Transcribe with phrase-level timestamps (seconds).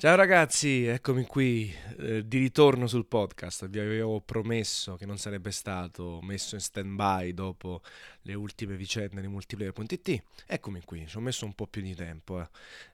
[0.00, 3.68] Ciao ragazzi, eccomi qui eh, di ritorno sul podcast.
[3.68, 7.82] Vi avevo promesso che non sarebbe stato messo in stand by dopo
[8.22, 10.22] le ultime vicende di multiplayer.it.
[10.46, 12.48] Eccomi qui, ci ho messo un po' più di tempo eh,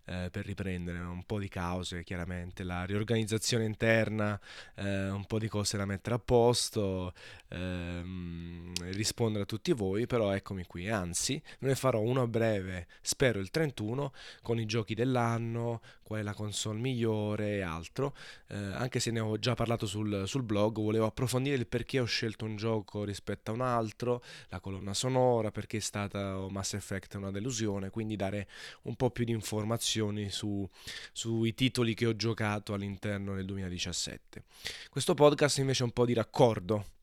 [0.07, 4.41] eh, per riprendere, un po' di cause chiaramente, la riorganizzazione interna,
[4.75, 7.13] eh, un po' di cose da mettere a posto,
[7.51, 13.39] ehm, rispondere a tutti voi, però eccomi qui, anzi ne farò uno a breve, spero
[13.39, 14.13] il 31,
[14.43, 18.15] con i giochi dell'anno, qual è la console migliore e altro,
[18.49, 22.05] eh, anche se ne ho già parlato sul, sul blog, volevo approfondire il perché ho
[22.05, 26.75] scelto un gioco rispetto a un altro, la colonna sonora, sonora, perché è stata Mass
[26.75, 28.49] Effect una delusione, quindi dare
[28.83, 30.69] un po' più di informazioni su,
[31.13, 34.45] sui titoli che ho giocato all'interno del 2017.
[34.91, 36.96] Questo podcast invece è un po' di raccordo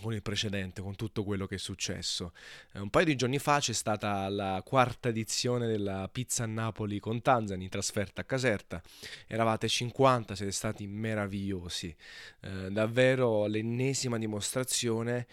[0.00, 2.32] con il precedente, con tutto quello che è successo.
[2.72, 7.22] Eh, un paio di giorni fa c'è stata la quarta edizione della Pizza Napoli con
[7.22, 8.82] Tanzani, trasferta a Caserta.
[9.26, 11.94] Eravate 50, siete stati meravigliosi.
[12.40, 15.26] Eh, davvero l'ennesima dimostrazione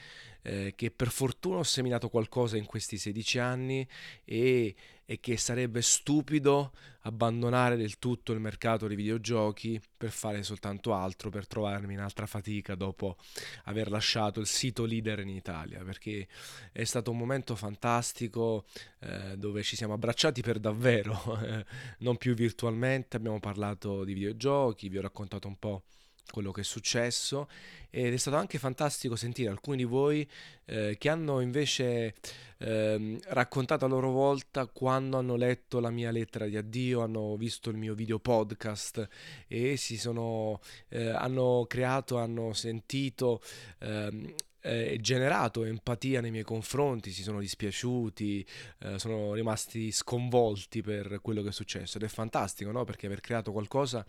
[0.44, 3.88] eh, che per fortuna ho seminato qualcosa in questi 16 anni
[4.24, 10.94] e, e, che sarebbe stupido abbandonare del tutto il mercato dei videogiochi per fare soltanto
[10.94, 13.18] altro, per trovarmi in altra fatica dopo
[13.66, 16.28] aver lasciato il sito leader in Italia, perché
[16.72, 18.66] è stato un momento fantastico
[19.00, 21.40] eh, dove ci siamo abbracciati per davvero,
[22.00, 25.84] non più virtualmente, abbiamo parlato di videogiochi, vi ho raccontato un po'
[26.32, 27.48] quello che è successo
[27.90, 30.28] ed è stato anche fantastico sentire alcuni di voi
[30.66, 32.16] eh, che hanno invece
[32.58, 37.70] eh, raccontato a loro volta quando hanno letto la mia lettera di addio, hanno visto
[37.70, 39.08] il mio video podcast
[39.48, 43.42] e si sono, eh, hanno creato, hanno sentito
[43.80, 48.46] ehm, eh, generato empatia nei miei confronti, si sono dispiaciuti,
[48.80, 52.86] eh, sono rimasti sconvolti per quello che è successo ed è fantastico, no?
[52.86, 54.06] Perché aver creato qualcosa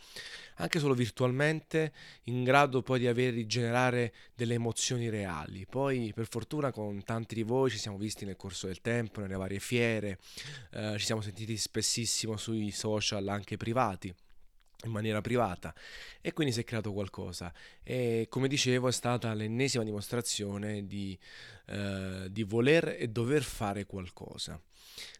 [0.56, 1.92] anche solo virtualmente
[2.24, 5.66] in grado poi di aver generare delle emozioni reali.
[5.68, 9.36] Poi per fortuna con tanti di voi ci siamo visti nel corso del tempo, nelle
[9.36, 10.18] varie fiere,
[10.70, 14.14] eh, ci siamo sentiti spessissimo sui social anche privati
[14.86, 15.74] in maniera privata
[16.20, 17.52] e quindi si è creato qualcosa
[17.82, 21.18] e come dicevo è stata l'ennesima dimostrazione di,
[21.66, 24.60] eh, di voler e dover fare qualcosa.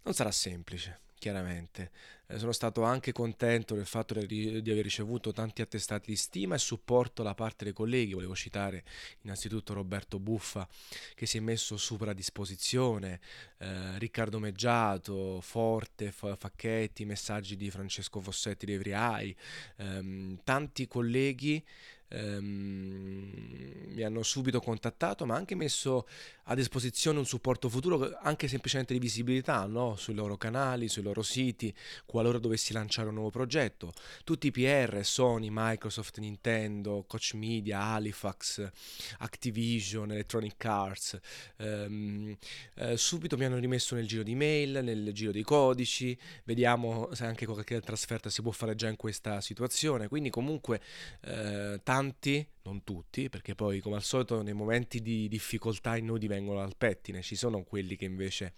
[0.03, 1.91] Non sarà semplice, chiaramente.
[2.27, 6.55] Eh, sono stato anche contento del fatto di, di, aver ricevuto tanti attestati di stima
[6.55, 8.15] e supporto da parte dei colleghi.
[8.15, 8.85] Volevo citare
[9.23, 10.67] innanzitutto Roberto Buffa
[11.15, 13.21] che si è messo super a disposizione,
[13.59, 19.37] eh, Riccardo Meggiato, Forte, Facchetti, messaggi di Francesco Fossetti di Evriai,
[19.77, 21.63] ehm, tanti colleghi
[22.09, 26.07] ehm, mi hanno subito contattato, ma anche messo
[26.44, 29.97] a disposizione un supporto futuro, anche semplicemente di visibilità, no?
[29.97, 31.75] sui loro canali, sui loro siti,
[32.05, 33.93] qualora dovessi lanciare un nuovo progetto.
[34.25, 38.71] Tutti i PR, Sony, Microsoft, Nintendo, Coach Media, Halifax,
[39.19, 41.19] Activision, Electronic Arts,
[41.56, 42.37] ehm,
[42.75, 47.25] eh, subito mi hanno rimesso nel giro di mail, nel giro dei codici, vediamo se
[47.25, 50.81] anche qualche trasferta si può fare già in questa situazione, quindi comunque
[51.22, 56.27] eh, tanti non tutti, perché poi come al solito nei momenti di difficoltà i nodi
[56.27, 58.55] vengono al pettine, ci sono quelli che invece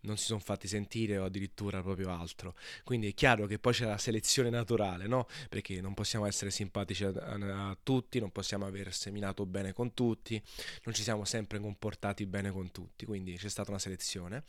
[0.00, 2.54] non si sono fatti sentire o addirittura proprio altro.
[2.82, 5.28] Quindi è chiaro che poi c'è la selezione naturale, no?
[5.48, 9.94] Perché non possiamo essere simpatici a, a, a tutti, non possiamo aver seminato bene con
[9.94, 10.40] tutti,
[10.84, 14.42] non ci siamo sempre comportati bene con tutti, quindi c'è stata una selezione.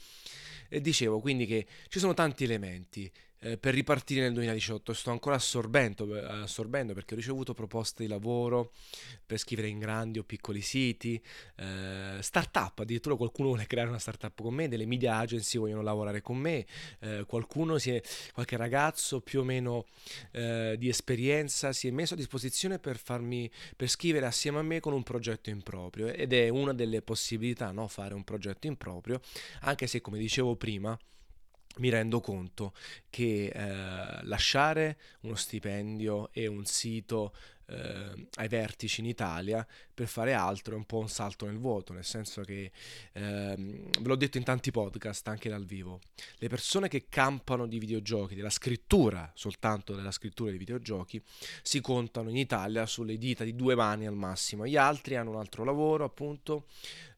[0.67, 3.11] E dicevo quindi che ci sono tanti elementi
[3.45, 4.93] eh, per ripartire nel 2018.
[4.93, 8.71] Sto ancora assorbendo, eh, assorbendo, perché ho ricevuto proposte di lavoro
[9.25, 11.21] per scrivere in grandi o piccoli siti,
[11.57, 16.21] eh, startup, addirittura qualcuno vuole creare una startup con me, delle media agency vogliono lavorare
[16.21, 16.65] con me,
[16.99, 18.01] eh, qualcuno si è,
[18.33, 19.85] qualche ragazzo più o meno
[20.31, 24.79] eh, di esperienza si è messo a disposizione per farmi, per scrivere assieme a me
[24.79, 27.87] con un progetto in proprio ed è una delle possibilità, no?
[27.87, 29.21] fare un progetto in proprio,
[29.61, 30.97] anche se come dicevo prima,
[31.77, 32.73] mi rendo conto
[33.09, 37.33] che eh, lasciare uno stipendio e un sito
[37.67, 41.93] eh, ai vertici in Italia per fare altro è un po' un salto nel vuoto,
[41.93, 42.71] nel senso che,
[43.13, 46.01] ehm, ve l'ho detto in tanti podcast, anche dal vivo,
[46.37, 51.21] le persone che campano di videogiochi, della scrittura, soltanto della scrittura di videogiochi,
[51.61, 55.37] si contano in Italia sulle dita di due mani al massimo, gli altri hanno un
[55.37, 56.67] altro lavoro appunto,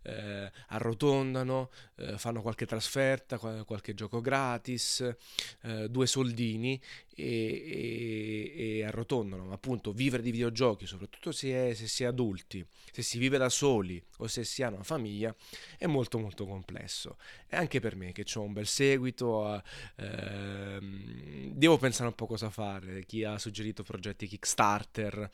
[0.08, 5.16] eh, arrotondano, eh, fanno qualche trasferta, qualche gioco gratis,
[5.64, 6.80] eh, due soldini
[7.14, 12.06] e, e, e, arrotondano, ma appunto vivere di videogiochi, soprattutto se, è, se si è
[12.06, 15.36] adulti, se si vive da soli o se si ha una famiglia,
[15.78, 17.18] è molto molto complesso.
[17.48, 19.62] E anche per me che ho un bel seguito,
[19.96, 23.04] ehm, devo pensare un po' cosa fare.
[23.06, 25.30] Chi ha suggerito progetti Kickstarter,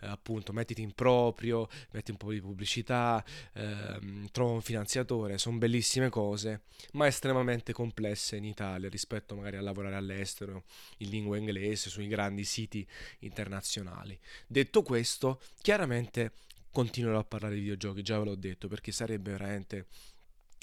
[0.00, 5.58] eh, appunto, mettiti in proprio, metti un po' di pubblicità, ehm, trova un finanziatore, sono
[5.58, 10.64] bellissime cose, ma estremamente complesse in Italia rispetto magari a lavorare all'estero
[10.98, 12.86] in lingua inglese sui grandi siti
[13.20, 14.18] internazionali.
[14.46, 16.32] Detto questo, chiaramente
[16.70, 19.86] continuerò a parlare di videogiochi, già ve l'ho detto, perché sarebbe veramente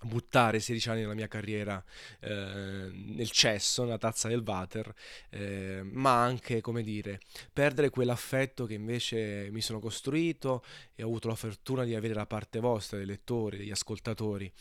[0.04, 1.84] buttare 16 anni della mia carriera
[2.20, 4.94] eh, nel cesso, nella tazza del water,
[5.30, 7.20] eh, ma anche, come dire,
[7.52, 10.64] perdere quell'affetto che invece mi sono costruito
[10.96, 14.52] e ho avuto la fortuna di avere da parte vostra, dei lettori, degli ascoltatori.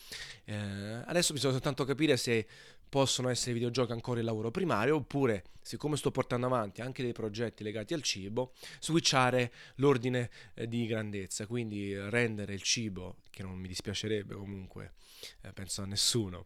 [0.44, 2.46] Eh, adesso bisogna soltanto capire se
[2.92, 7.14] possono essere i videogiochi ancora il lavoro primario oppure, siccome sto portando avanti anche dei
[7.14, 13.56] progetti legati al cibo, switchare l'ordine eh, di grandezza, quindi rendere il cibo, che non
[13.56, 14.92] mi dispiacerebbe comunque,
[15.40, 16.44] eh, penso a nessuno,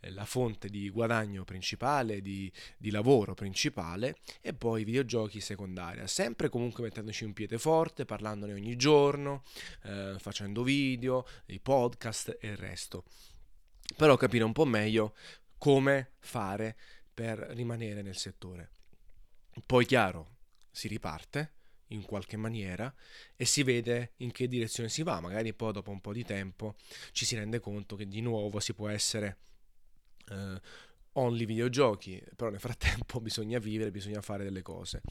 [0.00, 6.08] eh, la fonte di guadagno principale, di, di, lavoro principale e poi i videogiochi secondaria,
[6.08, 9.44] sempre comunque mettendoci un piede forte, parlandone ogni giorno,
[9.84, 13.04] eh, facendo video, i podcast e il resto.
[13.96, 15.14] Però capire un po' meglio
[15.58, 16.76] come fare
[17.12, 18.70] per rimanere nel settore.
[19.64, 20.36] Poi chiaro,
[20.70, 21.52] si riparte
[21.88, 22.92] in qualche maniera
[23.36, 26.74] e si vede in che direzione si va, magari poi dopo un po' di tempo
[27.12, 29.38] ci si rende conto che di nuovo si può essere
[30.30, 30.60] eh,
[31.12, 35.02] only videogiochi, però nel frattempo bisogna vivere, bisogna fare delle cose.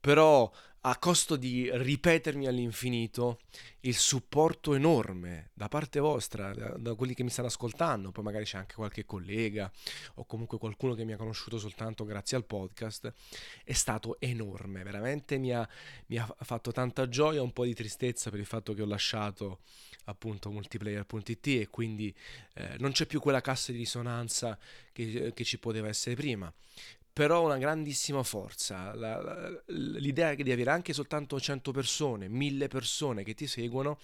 [0.00, 0.50] Però
[0.82, 3.40] a costo di ripetermi all'infinito
[3.80, 8.44] il supporto enorme da parte vostra, da, da, quelli che mi stanno ascoltando, poi magari
[8.44, 9.70] c'è anche qualche collega
[10.14, 13.12] o comunque qualcuno che mi ha conosciuto soltanto grazie al podcast,
[13.64, 15.68] è stato enorme, veramente mi ha,
[16.06, 19.60] mi ha fatto tanta gioia, un po' di tristezza per il fatto che ho lasciato
[20.04, 22.14] appunto multiplayer.it e quindi
[22.54, 24.58] eh, non c'è più quella cassa di risonanza
[24.92, 26.52] che, che ci poteva essere prima
[27.18, 28.94] però una grandissima forza.
[28.94, 33.98] La, la, l'idea di avere anche soltanto 100 persone, 1000 persone che ti seguono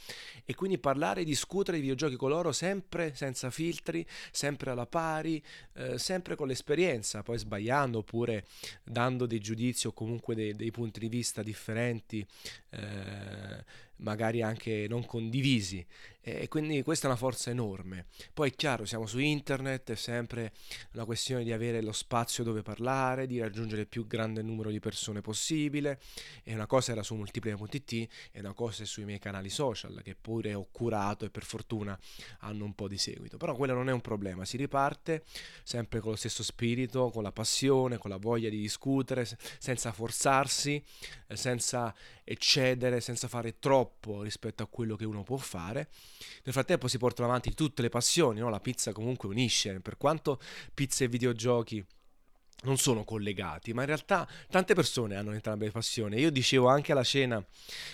[0.44, 5.40] e quindi parlare e discutere di videogiochi con loro sempre senza filtri, sempre alla pari,
[5.74, 8.46] eh, sempre con l'esperienza, poi sbagliando oppure
[8.82, 12.26] dando dei giudizi o comunque dei, dei punti di vista differenti.
[12.70, 15.84] Eh, magari anche non condivisi
[16.26, 18.06] e quindi questa è una forza enorme.
[18.32, 20.52] Poi è chiaro, siamo su internet, è sempre
[20.94, 24.80] una questione di avere lo spazio dove parlare, di raggiungere il più grande numero di
[24.80, 26.00] persone possibile
[26.42, 27.92] e una cosa era su multiplayer.it
[28.32, 31.98] e una cosa è sui miei canali social che pure ho curato e per fortuna
[32.38, 33.36] hanno un po' di seguito.
[33.36, 35.24] Però quello non è un problema, si riparte
[35.62, 40.82] sempre con lo stesso spirito, con la passione, con la voglia di discutere, senza forzarsi,
[41.28, 41.94] senza
[42.24, 45.88] eccedere, senza fare troppo rispetto a quello che uno può fare.
[46.42, 48.48] Nel frattempo si portano avanti tutte le passioni, no?
[48.48, 50.40] la pizza comunque unisce, per quanto
[50.72, 51.84] pizza e videogiochi
[52.64, 56.18] non sono collegati, ma in realtà tante persone hanno entrambe le passioni.
[56.18, 57.44] Io dicevo anche alla cena,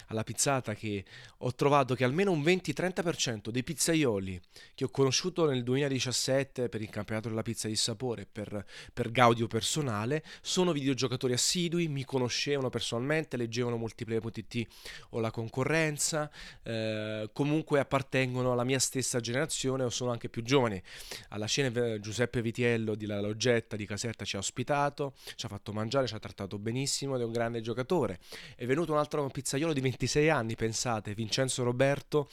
[0.06, 1.04] alla pizzata, che
[1.38, 4.40] ho trovato che almeno un 20-30% dei pizzaioli
[4.74, 9.46] che ho conosciuto nel 2017 per il campionato della pizza di sapore, per, per gaudio
[9.46, 14.66] personale, sono videogiocatori assidui, mi conoscevano personalmente, leggevano multiplayer.it
[15.10, 16.30] o la concorrenza,
[16.62, 20.80] eh, comunque appartengono alla mia stessa generazione o sono anche più giovani.
[21.28, 25.48] Alla cena Giuseppe Vitiello di La Loggetta di Caserta ci ha ospitato ospitato, ci ha
[25.48, 28.20] fatto mangiare, ci ha trattato benissimo ed è un grande giocatore.
[28.54, 32.28] È venuto un altro pizzaiolo di 26 anni, pensate, Vincenzo Roberto,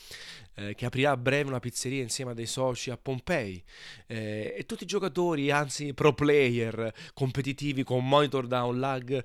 [0.55, 3.63] eh, che aprirà a breve una pizzeria insieme a dei soci a Pompei.
[4.07, 9.23] Eh, e tutti i giocatori, anzi pro player, competitivi con monitor da un lag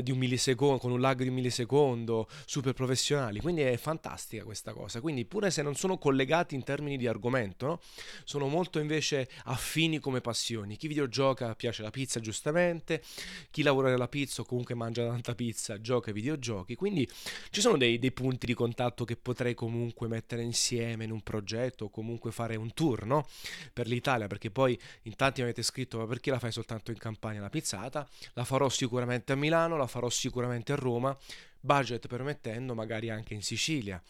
[0.00, 3.40] di un millisecondo, con un lag di un millisecondo, super professionali.
[3.40, 5.00] Quindi è fantastica questa cosa.
[5.00, 7.80] Quindi pure se non sono collegati in termini di argomento, no?
[8.24, 10.76] sono molto invece affini come passioni.
[10.76, 12.35] Chi videogioca piace la pizza, giustamente,
[13.50, 16.74] chi lavora nella pizza o comunque mangia tanta pizza, gioca ai videogiochi.
[16.74, 17.08] Quindi
[17.50, 21.86] ci sono dei, dei punti di contatto che potrei comunque mettere insieme in un progetto
[21.86, 23.26] o comunque fare un tour no?
[23.72, 26.98] per l'Italia, perché poi in tanti mi avete scritto ma perché la fai soltanto in
[26.98, 28.08] campagna la pizzata?
[28.34, 31.16] La farò sicuramente a Milano, la farò sicuramente a Roma,
[31.60, 34.00] budget permettendo magari anche in Sicilia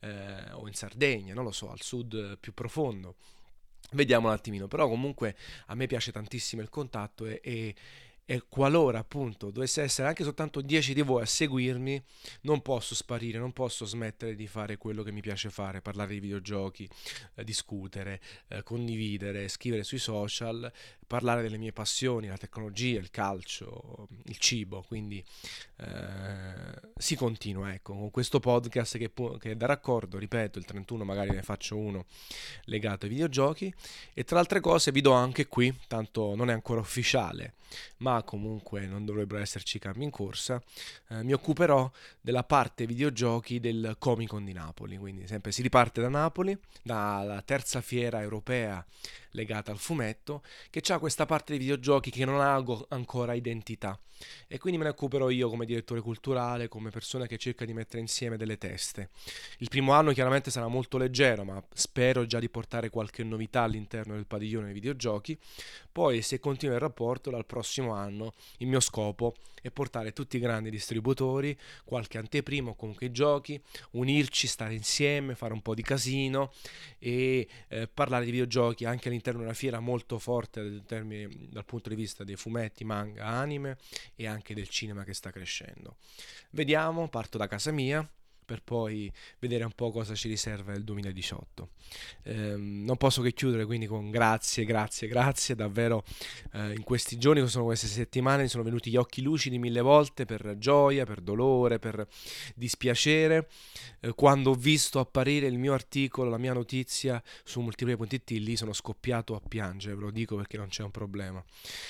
[0.00, 3.16] eh, o in Sardegna, non lo so, al sud più profondo.
[3.92, 7.74] Vediamo un attimino, però comunque a me piace tantissimo il contatto e, e
[8.28, 12.02] e qualora appunto dovesse essere anche soltanto 10 di voi a seguirmi,
[12.42, 16.20] non posso sparire, non posso smettere di fare quello che mi piace fare, parlare di
[16.20, 16.88] videogiochi,
[17.36, 20.70] eh, discutere, eh, condividere, scrivere sui social,
[21.06, 25.24] parlare delle mie passioni, la tecnologia, il calcio, il cibo, quindi
[25.76, 31.04] eh, si continua ecco, con questo podcast che, che è da raccordo, ripeto, il 31
[31.04, 32.06] magari ne faccio uno
[32.64, 33.72] legato ai videogiochi.
[34.12, 37.54] E tra altre cose vi do anche qui, tanto non è ancora ufficiale,
[37.98, 40.62] ma comunque non dovrebbero esserci cambi in corsa,
[41.08, 46.00] eh, mi occuperò della parte videogiochi del Comic Con di Napoli, quindi sempre si riparte
[46.00, 48.84] da Napoli, dalla terza fiera europea
[49.36, 52.54] legata al fumetto, che ha questa parte dei videogiochi che non ha
[52.88, 53.98] ancora identità
[54.48, 58.00] e quindi me ne occuperò io come direttore culturale, come persona che cerca di mettere
[58.00, 59.10] insieme delle teste.
[59.58, 64.14] Il primo anno chiaramente sarà molto leggero, ma spero già di portare qualche novità all'interno
[64.14, 65.38] del padiglione dei videogiochi.
[65.90, 70.40] Poi se continua il rapporto dal prossimo anno il mio scopo è portare tutti i
[70.40, 73.60] grandi distributori, qualche anteprimo, comunque i giochi,
[73.92, 76.52] unirci, stare insieme, fare un po' di casino
[76.98, 81.88] e eh, parlare di videogiochi anche all'interno di una fiera molto forte termine, dal punto
[81.88, 83.76] di vista dei fumetti, manga, anime
[84.14, 85.96] e anche del cinema che sta crescendo.
[86.50, 88.08] Vediamo, parto da casa mia
[88.46, 91.68] per poi vedere un po' cosa ci riserva il 2018.
[92.22, 96.04] Eh, non posso che chiudere quindi con grazie, grazie, grazie, davvero
[96.52, 100.24] eh, in questi giorni, sono queste settimane, mi sono venuti gli occhi lucidi mille volte
[100.24, 102.06] per gioia, per dolore, per
[102.54, 103.48] dispiacere.
[104.00, 108.72] Eh, quando ho visto apparire il mio articolo, la mia notizia su multiplayer.it, lì sono
[108.72, 111.44] scoppiato a piangere, ve lo dico perché non c'è un problema.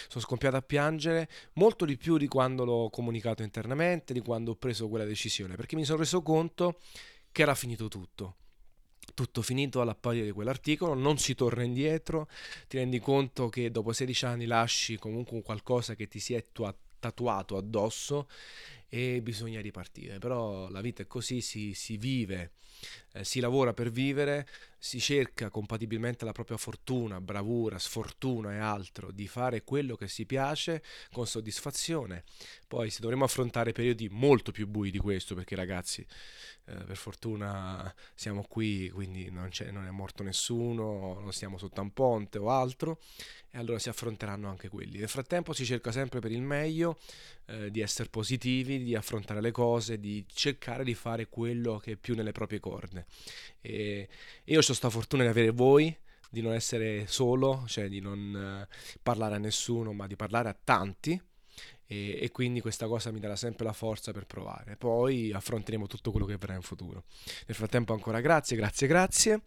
[0.09, 4.57] Sono scoppiato a piangere molto di più di quando l'ho comunicato internamente, di quando ho
[4.57, 6.81] preso quella decisione, perché mi sono reso conto conto
[7.33, 8.37] che era finito tutto.
[9.15, 12.29] Tutto finito all'apparire di quell'articolo, non si torna indietro,
[12.69, 16.47] ti rendi conto che dopo 16 anni lasci comunque qualcosa che ti si è
[16.99, 18.29] tatuato addosso
[18.89, 20.19] e bisogna ripartire.
[20.19, 22.53] Però la vita è così, si, si vive,
[23.13, 24.47] eh, si lavora per vivere,
[24.79, 30.27] si cerca compatibilmente alla propria fortuna, bravura, sfortuna e altro di fare quello che si
[30.27, 32.25] piace con soddisfazione.
[32.69, 36.07] Poi se dovremo affrontare periodi molto più bui di questo, perché ragazzi,
[36.67, 41.93] eh, per fortuna siamo qui, quindi non, non, è morto nessuno, non stiamo sotto un
[41.93, 43.01] ponte o altro,
[43.51, 44.99] e allora si affronteranno anche quelli.
[44.99, 46.99] Nel frattempo si cerca sempre per il meglio,
[47.47, 51.97] eh, di essere positivi, di affrontare le cose, di cercare di fare quello che è
[51.97, 53.07] più nelle proprie corde.
[53.61, 54.09] E
[54.45, 55.97] io ho questa fortuna di avere voi,
[56.29, 60.57] di non essere solo, cioè di non eh, parlare a nessuno, ma di parlare a
[60.63, 61.21] tanti.
[61.89, 64.77] E, e, quindi questa cosa mi darà sempre la forza per provare.
[64.77, 67.05] Poi affronteremo tutto quello che verrà in futuro.
[67.47, 69.43] Nel frattempo ancora grazie, grazie, grazie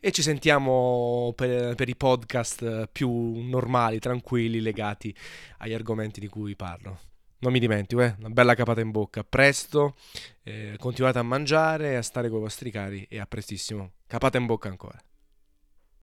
[0.00, 3.10] e ci sentiamo per, per i podcast più
[3.46, 5.14] normali, tranquilli, legati
[5.58, 7.11] agli argomenti di cui parlo
[7.42, 9.24] non mi dimentico, eh, una bella capata in bocca.
[9.24, 9.94] Presto,
[10.42, 13.92] eh, continuate a mangiare, a stare con i vostri cari e a prestissimo.
[14.06, 14.98] Capata in bocca ancora.